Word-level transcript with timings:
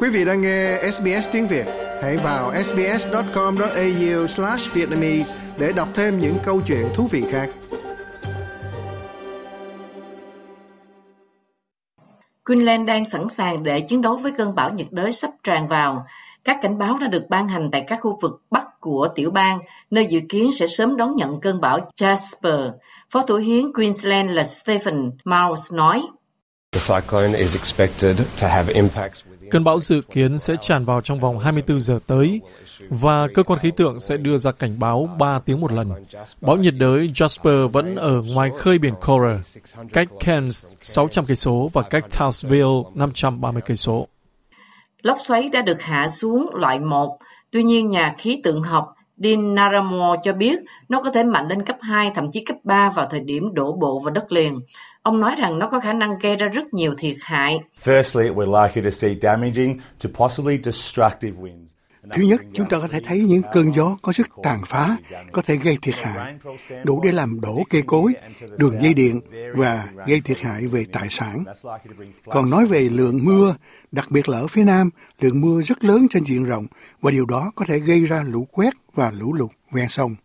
Quý 0.00 0.08
vị 0.08 0.24
đang 0.24 0.40
nghe 0.40 0.78
SBS 0.92 1.28
tiếng 1.32 1.46
Việt, 1.46 1.66
hãy 2.02 2.16
vào 2.16 2.52
sbs.com.au/vietnamese 2.64 5.36
để 5.58 5.72
đọc 5.76 5.88
thêm 5.94 6.18
những 6.18 6.36
câu 6.44 6.60
chuyện 6.66 6.86
thú 6.94 7.08
vị 7.10 7.24
khác. 7.30 7.50
Queensland 12.46 12.88
đang 12.88 13.04
sẵn 13.04 13.28
sàng 13.28 13.62
để 13.62 13.80
chiến 13.80 14.02
đấu 14.02 14.16
với 14.16 14.32
cơn 14.38 14.54
bão 14.54 14.70
nhiệt 14.70 14.86
đới 14.90 15.12
sắp 15.12 15.30
tràn 15.42 15.66
vào. 15.66 16.06
Các 16.44 16.58
cảnh 16.62 16.78
báo 16.78 16.98
đã 17.00 17.06
được 17.06 17.24
ban 17.28 17.48
hành 17.48 17.68
tại 17.72 17.84
các 17.86 17.98
khu 18.02 18.18
vực 18.22 18.42
bắc 18.50 18.80
của 18.80 19.08
tiểu 19.14 19.30
bang, 19.30 19.58
nơi 19.90 20.06
dự 20.06 20.20
kiến 20.28 20.50
sẽ 20.58 20.66
sớm 20.66 20.96
đón 20.96 21.16
nhận 21.16 21.40
cơn 21.40 21.60
bão 21.60 21.90
Jasper. 22.00 22.70
Phó 23.10 23.22
Thủ 23.22 23.36
hiến 23.36 23.72
Queensland 23.72 24.30
là 24.30 24.44
Stephen 24.44 25.10
Miles 25.24 25.72
nói. 25.72 26.02
Cơn 29.50 29.64
bão 29.64 29.80
dự 29.80 30.00
kiến 30.00 30.38
sẽ 30.38 30.56
tràn 30.60 30.84
vào 30.84 31.00
trong 31.00 31.20
vòng 31.20 31.38
24 31.38 31.80
giờ 31.80 31.98
tới 32.06 32.40
và 32.90 33.28
cơ 33.34 33.42
quan 33.42 33.60
khí 33.60 33.70
tượng 33.76 34.00
sẽ 34.00 34.16
đưa 34.16 34.36
ra 34.36 34.52
cảnh 34.52 34.78
báo 34.78 35.08
3 35.18 35.38
tiếng 35.38 35.60
một 35.60 35.72
lần. 35.72 35.88
Bão 36.40 36.56
nhiệt 36.56 36.74
đới 36.78 37.08
Jasper 37.08 37.68
vẫn 37.68 37.96
ở 37.96 38.22
ngoài 38.22 38.50
khơi 38.58 38.78
biển 38.78 38.94
Cora, 39.06 39.42
cách 39.92 40.08
Cairns 40.20 40.66
600 40.82 41.24
cây 41.28 41.36
số 41.36 41.70
và 41.72 41.82
cách 41.82 42.04
Townsville 42.10 42.84
530 42.94 43.62
cây 43.66 43.76
số. 43.76 44.08
Lốc 45.02 45.18
xoáy 45.26 45.48
đã 45.48 45.62
được 45.62 45.82
hạ 45.82 46.08
xuống 46.08 46.50
loại 46.54 46.78
1, 46.78 47.18
tuy 47.50 47.62
nhiên 47.62 47.90
nhà 47.90 48.14
khí 48.18 48.40
tượng 48.44 48.62
học 48.62 48.94
Dean 49.16 49.54
Naramore 49.54 50.20
cho 50.24 50.32
biết 50.32 50.58
nó 50.88 51.02
có 51.02 51.10
thể 51.10 51.24
mạnh 51.24 51.48
lên 51.48 51.64
cấp 51.64 51.76
2, 51.80 52.10
thậm 52.14 52.30
chí 52.32 52.44
cấp 52.44 52.56
3 52.64 52.90
vào 52.90 53.06
thời 53.10 53.20
điểm 53.20 53.54
đổ 53.54 53.72
bộ 53.72 53.98
vào 53.98 54.14
đất 54.14 54.32
liền. 54.32 54.60
Ông 55.02 55.20
nói 55.20 55.34
rằng 55.38 55.58
nó 55.58 55.68
có 55.68 55.80
khả 55.80 55.92
năng 55.92 56.18
gây 56.18 56.36
ra 56.36 56.48
rất 56.48 56.74
nhiều 56.74 56.94
thiệt 56.98 57.16
hại. 57.22 57.60
Firstly, 57.84 58.34
we're 58.34 58.66
likely 58.66 58.90
to 58.90 58.90
see 58.90 59.16
damaging 59.22 59.78
to 60.04 60.10
possibly 60.14 60.58
destructive 60.62 61.42
winds. 61.42 61.66
Thứ 62.12 62.22
nhất, 62.22 62.40
chúng 62.54 62.68
ta 62.68 62.78
có 62.78 62.88
thể 62.88 63.00
thấy 63.00 63.20
những 63.20 63.42
cơn 63.52 63.74
gió 63.74 63.96
có 64.02 64.12
sức 64.12 64.28
tàn 64.42 64.60
phá, 64.66 64.96
có 65.32 65.42
thể 65.42 65.56
gây 65.56 65.78
thiệt 65.82 65.94
hại, 65.94 66.34
đủ 66.84 67.00
để 67.04 67.12
làm 67.12 67.40
đổ 67.40 67.62
cây 67.70 67.82
cối, 67.82 68.12
đường 68.58 68.82
dây 68.82 68.94
điện 68.94 69.20
và 69.54 69.88
gây 70.06 70.20
thiệt 70.20 70.40
hại 70.40 70.66
về 70.66 70.84
tài 70.92 71.06
sản. 71.10 71.44
Còn 72.24 72.50
nói 72.50 72.66
về 72.66 72.80
lượng 72.80 73.24
mưa, 73.24 73.54
đặc 73.92 74.10
biệt 74.10 74.28
là 74.28 74.38
ở 74.38 74.46
phía 74.46 74.64
Nam, 74.64 74.90
lượng 75.20 75.40
mưa 75.40 75.62
rất 75.62 75.84
lớn 75.84 76.06
trên 76.10 76.24
diện 76.24 76.44
rộng 76.44 76.66
và 77.00 77.10
điều 77.10 77.26
đó 77.26 77.52
có 77.54 77.64
thể 77.68 77.78
gây 77.78 78.00
ra 78.00 78.22
lũ 78.22 78.46
quét 78.52 78.74
và 78.94 79.10
lũ 79.10 79.32
lụt 79.32 79.50
ven 79.72 79.88
sông. 79.88 80.16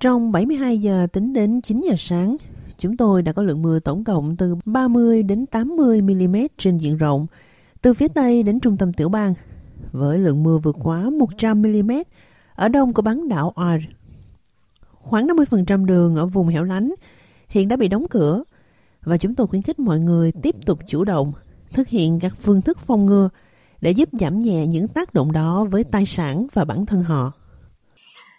Trong 0.00 0.32
72 0.32 0.78
giờ 0.78 1.06
tính 1.12 1.32
đến 1.32 1.60
9 1.60 1.80
giờ 1.80 1.94
sáng, 1.98 2.36
chúng 2.78 2.96
tôi 2.96 3.22
đã 3.22 3.32
có 3.32 3.42
lượng 3.42 3.62
mưa 3.62 3.80
tổng 3.80 4.04
cộng 4.04 4.36
từ 4.36 4.54
30 4.64 5.22
đến 5.22 5.46
80 5.46 6.02
mm 6.02 6.36
trên 6.58 6.78
diện 6.78 6.96
rộng, 6.96 7.26
từ 7.82 7.94
phía 7.94 8.08
Tây 8.08 8.42
đến 8.42 8.60
trung 8.60 8.76
tâm 8.76 8.92
tiểu 8.92 9.08
bang, 9.08 9.34
với 9.92 10.18
lượng 10.18 10.42
mưa 10.42 10.58
vượt 10.58 10.76
quá 10.82 11.10
100 11.10 11.62
mm 11.62 11.90
ở 12.54 12.68
đông 12.68 12.92
của 12.92 13.02
bán 13.02 13.28
đảo 13.28 13.52
Ard. 13.56 13.84
Khoảng 14.92 15.26
50% 15.26 15.84
đường 15.84 16.16
ở 16.16 16.26
vùng 16.26 16.48
hẻo 16.48 16.64
lánh 16.64 16.94
hiện 17.48 17.68
đã 17.68 17.76
bị 17.76 17.88
đóng 17.88 18.06
cửa 18.10 18.42
và 19.02 19.16
chúng 19.16 19.34
tôi 19.34 19.46
khuyến 19.46 19.62
khích 19.62 19.78
mọi 19.78 20.00
người 20.00 20.32
tiếp 20.42 20.54
tục 20.66 20.78
chủ 20.86 21.04
động 21.04 21.32
thực 21.72 21.88
hiện 21.88 22.20
các 22.20 22.36
phương 22.36 22.62
thức 22.62 22.78
phòng 22.78 23.06
ngừa 23.06 23.28
để 23.80 23.90
giúp 23.90 24.08
giảm 24.12 24.40
nhẹ 24.40 24.66
những 24.66 24.88
tác 24.88 25.14
động 25.14 25.32
đó 25.32 25.64
với 25.64 25.84
tài 25.84 26.06
sản 26.06 26.46
và 26.52 26.64
bản 26.64 26.86
thân 26.86 27.02
họ. 27.02 27.32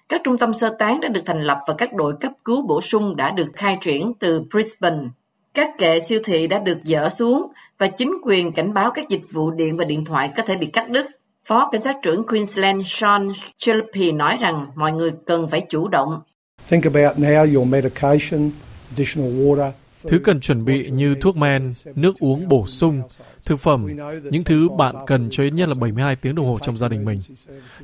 Các 0.09 0.21
trung 0.23 0.37
tâm 0.37 0.53
sơ 0.53 0.75
tán 0.79 1.01
đã 1.01 1.07
được 1.07 1.21
thành 1.25 1.41
lập 1.41 1.59
và 1.67 1.73
các 1.77 1.93
đội 1.93 2.13
cấp 2.19 2.31
cứu 2.45 2.67
bổ 2.67 2.81
sung 2.81 3.15
đã 3.15 3.31
được 3.31 3.47
khai 3.55 3.77
triển 3.81 4.13
từ 4.19 4.41
Brisbane. 4.51 5.07
Các 5.53 5.69
kệ 5.77 5.99
siêu 5.99 6.19
thị 6.25 6.47
đã 6.47 6.59
được 6.59 6.77
dỡ 6.83 7.09
xuống 7.09 7.51
và 7.77 7.87
chính 7.87 8.17
quyền 8.23 8.51
cảnh 8.51 8.73
báo 8.73 8.91
các 8.91 9.09
dịch 9.09 9.21
vụ 9.31 9.51
điện 9.51 9.77
và 9.77 9.85
điện 9.85 10.05
thoại 10.05 10.31
có 10.37 10.43
thể 10.43 10.55
bị 10.55 10.65
cắt 10.67 10.89
đứt. 10.89 11.05
Phó 11.45 11.69
Cảnh 11.71 11.81
sát 11.81 11.95
trưởng 12.01 12.23
Queensland 12.23 12.83
Sean 12.87 13.31
Chilpy 13.57 14.11
nói 14.11 14.37
rằng 14.39 14.67
mọi 14.75 14.91
người 14.91 15.11
cần 15.25 15.47
phải 15.47 15.61
chủ 15.69 15.87
động. 15.87 16.21
Think 16.69 16.83
about 16.83 17.17
now 17.17 17.55
your 17.55 17.67
medication, 17.67 18.51
additional 18.91 19.31
water, 19.31 19.71
Thứ 20.07 20.19
cần 20.23 20.39
chuẩn 20.39 20.65
bị 20.65 20.89
như 20.89 21.15
thuốc 21.21 21.37
men, 21.37 21.71
nước 21.95 22.19
uống 22.19 22.47
bổ 22.47 22.67
sung, 22.67 23.01
thực 23.45 23.59
phẩm, 23.59 23.87
những 24.23 24.43
thứ 24.43 24.69
bạn 24.77 24.95
cần 25.07 25.27
cho 25.31 25.43
ít 25.43 25.53
nhất 25.53 25.69
là 25.69 25.75
72 25.75 26.15
tiếng 26.15 26.35
đồng 26.35 26.45
hồ 26.45 26.57
trong 26.61 26.77
gia 26.77 26.87
đình 26.87 27.05
mình. 27.05 27.19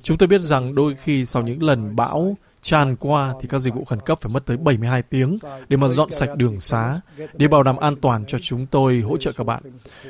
Chúng 0.01 0.17
tôi 0.17 0.27
biết 0.27 0.41
rằng 0.41 0.75
đôi 0.75 0.95
khi 1.03 1.25
sau 1.25 1.43
những 1.43 1.63
lần 1.63 1.95
bão 1.95 2.37
tràn 2.61 2.95
qua 2.95 3.33
thì 3.41 3.47
các 3.47 3.59
dịch 3.59 3.73
vụ 3.73 3.85
khẩn 3.85 3.99
cấp 3.99 4.19
phải 4.21 4.33
mất 4.33 4.45
tới 4.45 4.57
72 4.57 5.01
tiếng 5.01 5.37
để 5.69 5.77
mà 5.77 5.87
dọn 5.87 6.11
sạch 6.11 6.35
đường 6.35 6.59
xá, 6.59 6.99
để 7.33 7.47
bảo 7.47 7.63
đảm 7.63 7.77
an 7.77 7.95
toàn 7.95 8.25
cho 8.25 8.37
chúng 8.39 8.65
tôi 8.65 8.99
hỗ 8.99 9.17
trợ 9.17 9.31
các 9.31 9.43
bạn. 9.43 9.63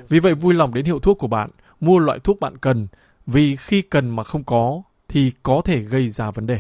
Vì 0.10 0.20
vậy 0.20 0.36
vui 0.36 0.54
lòng 0.54 0.74
đến 0.74 0.86
hiệu 0.86 1.00
thuốc 1.00 1.18
của 1.18 1.28
bạn, 1.28 1.50
mua 1.80 2.00
loại 2.00 2.20
thuốc 2.20 2.40
bạn 2.40 2.58
cần, 2.58 2.88
vì 3.26 3.56
khi 3.56 3.82
cần 3.82 4.10
mà 4.10 4.24
không 4.24 4.44
có 4.44 4.82
thì 5.08 5.32
có 5.44 5.62
thể 5.66 5.82
gây 5.82 6.10
ra 6.10 6.32
vấn 6.32 6.48
đề. 6.48 6.60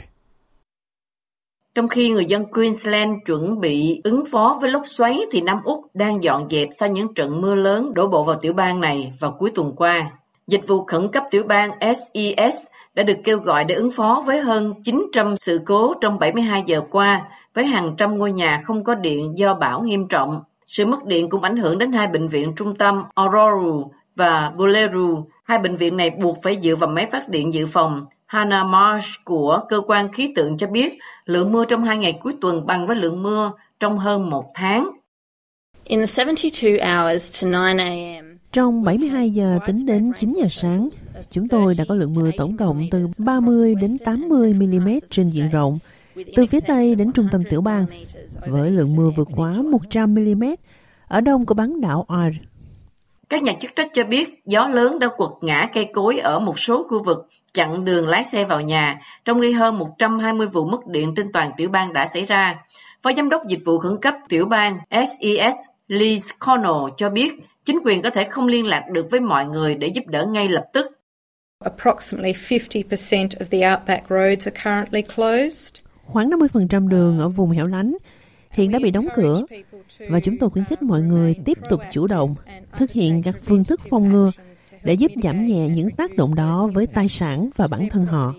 Trong 1.75 1.87
khi 1.87 2.09
người 2.09 2.25
dân 2.25 2.45
Queensland 2.45 3.11
chuẩn 3.25 3.59
bị 3.59 4.01
ứng 4.03 4.25
phó 4.25 4.57
với 4.61 4.71
lốc 4.71 4.81
xoáy 4.85 5.21
thì 5.31 5.41
Nam 5.41 5.57
Úc 5.63 5.79
đang 5.93 6.23
dọn 6.23 6.47
dẹp 6.51 6.69
sau 6.77 6.89
những 6.89 7.13
trận 7.13 7.41
mưa 7.41 7.55
lớn 7.55 7.93
đổ 7.93 8.07
bộ 8.07 8.23
vào 8.23 8.35
tiểu 8.35 8.53
bang 8.53 8.81
này 8.81 9.13
vào 9.19 9.31
cuối 9.31 9.51
tuần 9.55 9.73
qua. 9.75 10.11
Dịch 10.47 10.67
vụ 10.67 10.85
khẩn 10.85 11.07
cấp 11.07 11.23
tiểu 11.31 11.43
bang 11.43 11.71
SES 11.81 12.55
đã 12.93 13.03
được 13.03 13.17
kêu 13.23 13.39
gọi 13.39 13.63
để 13.63 13.75
ứng 13.75 13.91
phó 13.91 14.23
với 14.25 14.39
hơn 14.41 14.73
900 14.83 15.35
sự 15.37 15.61
cố 15.65 15.93
trong 16.01 16.19
72 16.19 16.63
giờ 16.65 16.81
qua, 16.89 17.21
với 17.53 17.65
hàng 17.65 17.95
trăm 17.97 18.17
ngôi 18.17 18.31
nhà 18.31 18.61
không 18.63 18.83
có 18.83 18.95
điện 18.95 19.37
do 19.37 19.53
bão 19.53 19.81
nghiêm 19.81 20.07
trọng. 20.07 20.41
Sự 20.65 20.85
mất 20.85 21.05
điện 21.05 21.29
cũng 21.29 21.41
ảnh 21.41 21.57
hưởng 21.57 21.77
đến 21.77 21.91
hai 21.91 22.07
bệnh 22.07 22.27
viện 22.27 22.53
trung 22.55 22.75
tâm 22.75 23.03
Aurora 23.15 23.87
và 24.15 24.51
Bulleru. 24.57 25.25
Hai 25.43 25.59
bệnh 25.59 25.75
viện 25.75 25.97
này 25.97 26.09
buộc 26.09 26.37
phải 26.43 26.59
dựa 26.63 26.75
vào 26.75 26.89
máy 26.89 27.05
phát 27.11 27.29
điện 27.29 27.53
dự 27.53 27.67
phòng. 27.67 28.05
Hannah 28.35 28.65
Marsh 28.65 29.09
của 29.23 29.59
cơ 29.69 29.81
quan 29.87 30.11
khí 30.11 30.33
tượng 30.35 30.57
cho 30.57 30.67
biết 30.67 30.99
lượng 31.25 31.51
mưa 31.51 31.65
trong 31.65 31.83
hai 31.83 31.97
ngày 31.97 32.19
cuối 32.21 32.33
tuần 32.41 32.65
bằng 32.65 32.87
với 32.87 32.95
lượng 32.95 33.23
mưa 33.23 33.51
trong 33.79 33.97
hơn 33.97 34.29
một 34.29 34.51
tháng. 34.53 34.89
In 35.83 35.99
the 35.99 36.23
72 36.25 36.79
hours 36.79 37.31
to 37.31 37.37
9 37.39 37.51
a.m. 37.79 38.37
Trong 38.51 38.83
72 38.83 39.29
giờ 39.29 39.59
tính 39.67 39.85
đến 39.85 40.11
9 40.19 40.33
giờ 40.33 40.47
sáng, 40.49 40.89
chúng 41.29 41.47
tôi 41.47 41.75
đã 41.77 41.85
có 41.89 41.95
lượng 41.95 42.13
mưa 42.13 42.31
tổng 42.37 42.57
cộng 42.57 42.83
từ 42.91 43.07
30 43.17 43.75
đến 43.75 43.97
80 44.05 44.53
mm 44.53 44.89
trên 45.09 45.29
diện 45.29 45.49
rộng, 45.49 45.79
từ 46.35 46.45
phía 46.45 46.59
Tây 46.59 46.95
đến 46.95 47.11
trung 47.11 47.27
tâm 47.31 47.43
tiểu 47.49 47.61
bang, 47.61 47.85
với 48.47 48.71
lượng 48.71 48.95
mưa 48.95 49.09
vượt 49.17 49.27
quá 49.35 49.53
100 49.53 50.13
mm 50.13 50.43
ở 51.07 51.21
đông 51.21 51.45
của 51.45 51.53
bán 51.53 51.81
đảo 51.81 52.05
Ard. 52.07 52.35
Các 53.29 53.43
nhà 53.43 53.53
chức 53.61 53.71
trách 53.75 53.87
cho 53.93 54.03
biết 54.03 54.41
gió 54.45 54.67
lớn 54.67 54.99
đã 54.99 55.07
quật 55.17 55.31
ngã 55.41 55.69
cây 55.73 55.89
cối 55.93 56.17
ở 56.17 56.39
một 56.39 56.59
số 56.59 56.83
khu 56.83 57.03
vực, 57.03 57.27
chặn 57.53 57.85
đường 57.85 58.07
lái 58.07 58.23
xe 58.23 58.45
vào 58.45 58.61
nhà, 58.61 58.99
trong 59.25 59.41
khi 59.41 59.51
hơn 59.51 59.77
120 59.77 60.47
vụ 60.47 60.65
mất 60.65 60.87
điện 60.87 61.13
trên 61.15 61.31
toàn 61.31 61.51
tiểu 61.57 61.69
bang 61.69 61.93
đã 61.93 62.05
xảy 62.05 62.25
ra. 62.25 62.55
Phó 63.01 63.11
Giám 63.17 63.29
đốc 63.29 63.41
Dịch 63.47 63.59
vụ 63.65 63.79
Khẩn 63.79 63.97
cấp 64.01 64.15
tiểu 64.29 64.45
bang 64.45 64.79
SES 64.91 65.55
Liz 65.87 66.31
Connell 66.39 66.93
cho 66.97 67.09
biết 67.09 67.33
chính 67.65 67.79
quyền 67.85 68.01
có 68.01 68.09
thể 68.09 68.23
không 68.23 68.47
liên 68.47 68.65
lạc 68.65 68.83
được 68.91 69.11
với 69.11 69.19
mọi 69.19 69.45
người 69.45 69.75
để 69.75 69.87
giúp 69.87 70.07
đỡ 70.07 70.25
ngay 70.25 70.47
lập 70.47 70.65
tức. 70.73 70.91
Approximately 71.63 72.33
50% 72.33 73.27
of 73.27 73.45
the 73.51 73.71
outback 73.71 74.09
roads 74.09 74.47
are 74.47 74.61
currently 74.63 75.01
closed. 75.01 75.75
Khoảng 76.05 76.29
50% 76.29 76.87
đường 76.87 77.19
ở 77.19 77.29
vùng 77.29 77.51
hẻo 77.51 77.65
lánh 77.65 77.97
hiện 78.55 78.71
đã 78.71 78.79
bị 78.83 78.91
đóng 78.91 79.07
cửa 79.15 79.45
và 80.09 80.19
chúng 80.19 80.37
tôi 80.37 80.49
khuyến 80.49 80.65
khích 80.65 80.81
mọi 80.81 81.01
người 81.01 81.35
tiếp 81.45 81.57
tục 81.69 81.81
chủ 81.91 82.07
động 82.07 82.35
thực 82.77 82.91
hiện 82.91 83.21
các 83.23 83.35
phương 83.43 83.63
thức 83.63 83.81
phòng 83.89 84.09
ngừa 84.09 84.31
để 84.83 84.93
giúp 84.93 85.11
giảm 85.23 85.45
nhẹ 85.45 85.69
những 85.69 85.89
tác 85.97 86.15
động 86.15 86.35
đó 86.35 86.69
với 86.73 86.87
tài 86.87 87.09
sản 87.09 87.49
và 87.55 87.67
bản 87.67 87.89
thân 87.89 88.05
họ. 88.05 88.33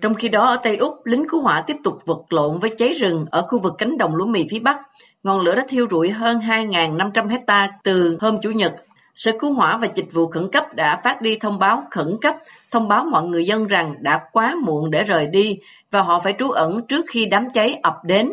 Trong 0.00 0.14
khi 0.14 0.28
đó 0.28 0.46
ở 0.46 0.56
Tây 0.62 0.76
Úc, 0.76 1.06
lính 1.06 1.28
cứu 1.28 1.42
hỏa 1.42 1.60
tiếp 1.66 1.76
tục 1.84 1.98
vật 2.06 2.32
lộn 2.32 2.58
với 2.58 2.70
cháy 2.78 2.92
rừng 2.92 3.26
ở 3.30 3.42
khu 3.42 3.58
vực 3.58 3.74
cánh 3.78 3.98
đồng 3.98 4.14
lúa 4.14 4.26
mì 4.26 4.46
phía 4.50 4.58
Bắc. 4.58 4.76
Ngọn 5.22 5.40
lửa 5.40 5.54
đã 5.54 5.64
thiêu 5.68 5.86
rụi 5.90 6.10
hơn 6.10 6.38
2.500 6.38 7.28
hecta 7.28 7.68
từ 7.84 8.16
hôm 8.20 8.36
Chủ 8.42 8.50
nhật. 8.50 8.74
Sở 9.14 9.32
Cứu 9.38 9.52
hỏa 9.52 9.76
và 9.76 9.88
Dịch 9.94 10.12
vụ 10.12 10.26
Khẩn 10.26 10.50
cấp 10.52 10.64
đã 10.74 10.96
phát 11.04 11.22
đi 11.22 11.38
thông 11.38 11.58
báo 11.58 11.82
khẩn 11.90 12.16
cấp, 12.20 12.36
thông 12.70 12.88
báo 12.88 13.04
mọi 13.04 13.22
người 13.22 13.46
dân 13.46 13.66
rằng 13.66 13.94
đã 14.00 14.20
quá 14.32 14.54
muộn 14.64 14.90
để 14.90 15.04
rời 15.04 15.26
đi 15.26 15.58
và 15.90 16.02
họ 16.02 16.18
phải 16.18 16.34
trú 16.38 16.50
ẩn 16.50 16.86
trước 16.86 17.06
khi 17.08 17.26
đám 17.26 17.50
cháy 17.50 17.78
ập 17.82 17.94
đến. 18.04 18.32